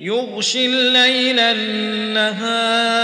يغشي 0.00 0.66
الليل 0.66 1.38
النهار. 1.38 2.98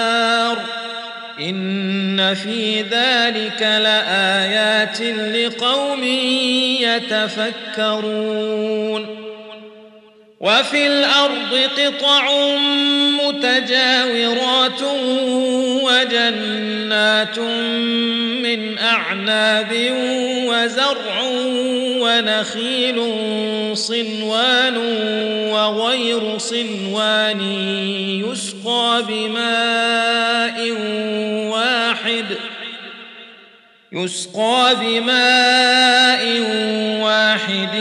إن 1.41 2.35
في 2.35 2.83
ذلك 2.83 3.63
لآيات 3.63 5.01
لقوم 5.01 6.05
يتفكرون. 7.81 9.24
وفي 10.45 10.87
الأرض 10.87 11.55
قطع 11.77 12.29
متجاورات 13.25 14.83
وجنات 15.83 17.39
من 18.45 18.79
أعناب 18.79 19.73
وزرع 20.47 21.23
ونخيل 22.01 23.01
صنوان 23.77 24.77
وغير 25.51 26.39
صنوان 26.39 27.41
يسقى 28.25 29.05
بماء 29.09 30.73
يسقى 33.95 34.77
بماء 34.81 36.41
واحد 37.01 37.77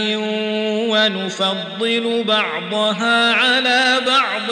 ونفضل 0.90 2.24
بعضها 2.28 3.34
على 3.34 3.98
بعض 4.08 4.48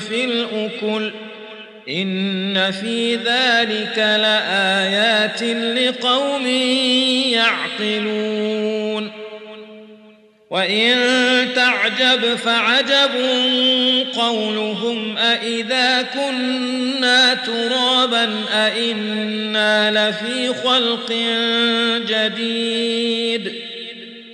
في 0.00 0.24
الأكل 0.24 1.12
إن 1.88 2.70
في 2.70 3.16
ذلك 3.16 3.98
لآيات 3.98 5.42
لقوم 5.42 6.46
يعقلون 7.32 9.23
وإن 10.54 10.94
تعجب 11.54 12.34
فعجب 12.34 13.14
قولهم 14.16 15.18
أإذا 15.18 16.02
كنا 16.02 17.34
ترابا 17.34 18.44
أإنا 18.52 19.90
لفي 19.90 20.54
خلق 20.54 21.12
جديد 22.08 23.63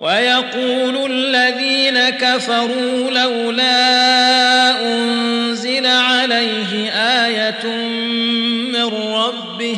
ويقول 0.00 1.12
الذين 1.12 2.08
كفروا 2.08 3.10
لولا 3.10 4.86
أنزل 4.94 5.86
عليه 5.86 6.90
آية 6.92 7.66
من 8.72 8.84
ربه 9.14 9.76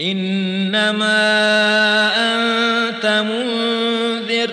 إنما 0.00 1.18
أنت 2.16 3.06
منذر 3.06 4.50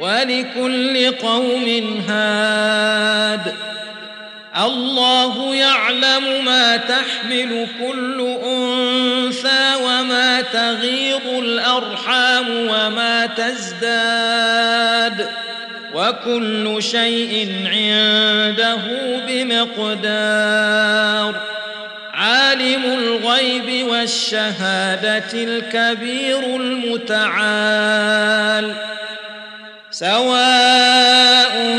ولكل 0.00 1.10
قوم 1.10 1.64
هاد. 2.08 3.54
الله 4.56 5.54
يعلم 5.54 6.44
ما 6.44 6.76
تحمل 6.76 7.66
كل 7.80 8.37
الأرحام 11.78 12.50
وما 12.50 13.26
تزداد 13.26 15.28
وكل 15.94 16.82
شيء 16.82 17.62
عنده 17.66 18.76
بمقدار. 19.28 21.34
عالم 22.14 22.84
الغيب 22.84 23.86
والشهادة 23.86 25.32
الكبير 25.34 26.56
المتعال. 26.56 28.74
سواء 29.90 31.78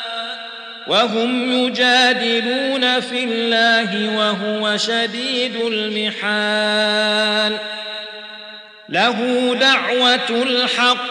وهم 0.87 1.51
يجادلون 1.51 2.99
في 2.99 3.23
الله 3.23 4.17
وهو 4.17 4.77
شديد 4.77 5.55
المحال. 5.55 7.57
له 8.89 9.49
دعوة 9.59 10.29
الحق 10.29 11.10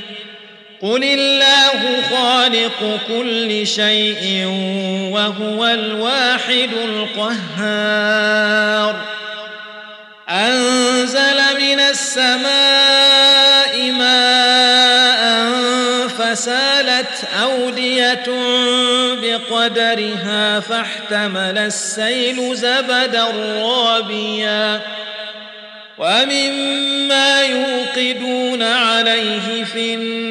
قل 0.81 1.03
الله 1.03 2.01
خالق 2.09 2.99
كل 3.07 3.67
شيء 3.67 4.45
وهو 5.11 5.65
الواحد 5.65 6.69
القهار 6.83 8.95
أنزل 10.29 11.37
من 11.59 11.79
السماء 11.79 13.91
ماء 13.91 15.21
فسالت 16.07 17.23
أودية 17.41 18.23
بقدرها 19.21 20.59
فاحتمل 20.59 21.57
السيل 21.57 22.55
زبدا 22.55 23.25
رابيا 23.61 24.81
ومما 25.97 27.41
يوقدون 27.41 28.63
عليه 28.63 29.63
في 29.63 29.93
النار 29.93 30.30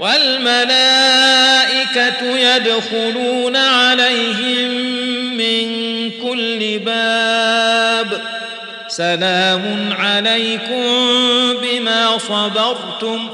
والملائكة 0.00 1.58
يدخلون 2.38 3.56
عليهم 3.56 4.70
من 5.36 5.66
كل 6.10 6.78
باب. 6.78 8.20
سلام 8.88 9.94
عليكم 9.98 10.84
بما 11.62 12.18
صبرتم 12.18 13.30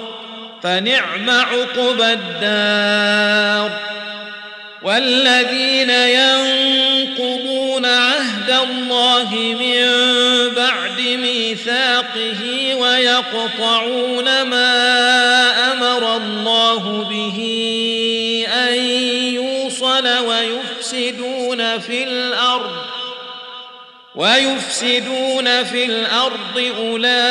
فنعم 0.63 1.31
عقبى 1.31 2.13
الدار. 2.13 3.71
والذين 4.83 5.91
ينقضون 5.91 7.85
عهد 7.87 8.51
الله 8.51 9.35
من 9.35 9.87
بعد 10.57 11.01
ميثاقه 11.01 12.56
ويقطعون 12.81 14.43
ما 14.43 14.73
أمر 15.73 16.17
الله 16.17 17.05
به 17.11 17.39
أن 18.69 18.75
يوصل 19.35 20.09
ويفسدون 20.09 21.79
في 21.79 22.05
الأرض 22.05 22.87
ويفسدون 24.15 25.65
في 25.65 25.85
الأرض 25.85 26.73
أولئك 26.79 27.23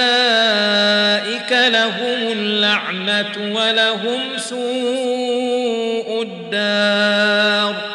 لهم 1.51 2.31
اللعنة 2.31 3.55
ولهم 3.55 4.37
سوء 4.37 6.21
الدار 6.21 7.94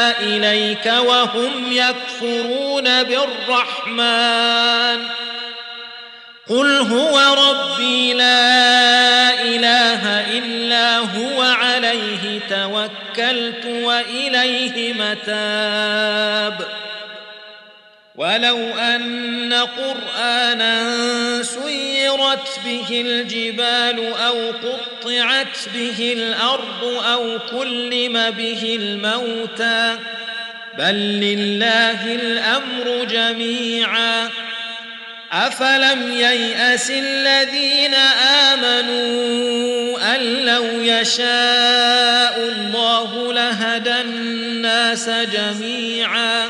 إليك 0.51 0.85
وهم 0.85 1.71
يكفرون 1.71 3.03
بالرحمن. 3.03 5.07
قل 6.49 6.77
هو 6.77 7.19
ربي 7.19 8.13
لا 8.13 9.43
إله 9.43 10.29
إلا 10.37 10.97
هو 10.97 11.41
عليه 11.41 12.39
توكلت 12.49 13.65
وإليه 13.65 14.93
متاب. 14.93 16.67
ولو 18.15 18.57
أن 18.57 19.53
قرآنا 19.53 20.83
سيرت 21.43 22.59
به 22.65 23.01
الجبال 23.01 24.13
أو 24.13 24.51
قطعت 24.51 25.69
به 25.73 26.13
الأرض 26.17 26.83
أو 26.83 27.39
كلم 27.51 28.29
به 28.29 28.77
الموتى 28.81 29.97
بل 30.77 30.95
لله 30.95 32.15
الأمر 32.15 33.05
جميعا. 33.05 34.29
أفلم 35.31 36.11
ييأس 36.11 36.91
الذين 36.91 37.93
آمنوا 38.53 40.15
أن 40.15 40.21
لو 40.21 40.65
يشاء 40.81 42.37
الله 42.37 43.33
لهدى 43.33 44.01
الناس 44.01 45.09
جميعا. 45.09 46.49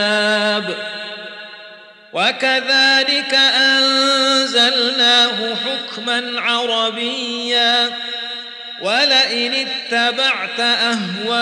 وكذلك 2.13 3.33
أنزلناه 3.55 5.55
حكما 5.55 6.41
عربيا. 6.41 7.91
ولئن 8.81 9.53
اتبعت 9.53 10.59
أهواءهم 10.59 11.41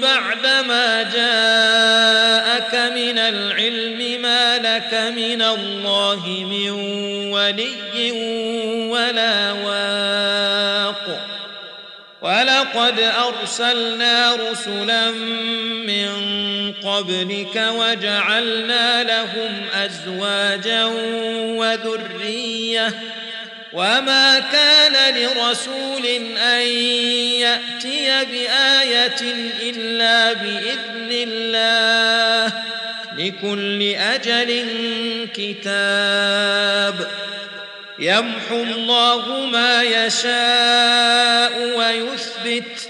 بعدما 0.00 1.02
جاءك 1.02 2.74
من 2.74 3.18
العلم 3.18 4.22
ما 4.22 4.58
لك 4.58 4.94
من 5.16 5.42
الله 5.42 6.46
من 6.50 6.70
ولي 7.30 8.12
أرسلنا 13.02 14.34
رسلا 14.34 15.10
من 15.86 16.10
قبلك 16.84 17.66
وجعلنا 17.76 19.04
لهم 19.04 19.62
أزواجا 19.74 20.84
وذرية 21.56 22.94
وما 23.72 24.40
كان 24.40 25.14
لرسول 25.14 26.06
أن 26.36 26.66
يأتي 27.40 28.24
بآية 28.24 29.22
إلا 29.62 30.32
بإذن 30.32 31.08
الله 31.10 32.52
لكل 33.18 33.82
أجل 33.82 34.66
كتاب 35.34 37.10
يمحو 37.98 38.62
الله 38.62 39.46
ما 39.46 39.82
يشاء 39.82 41.52
ويثبت 41.76 42.89